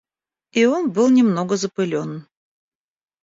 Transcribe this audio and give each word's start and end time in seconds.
И 0.51 0.65
он 0.65 0.89
был 0.91 1.11
немного 1.11 1.57
запылен. 1.57 2.27